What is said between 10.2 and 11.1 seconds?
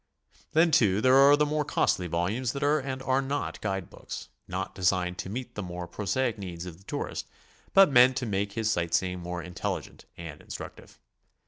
instructive.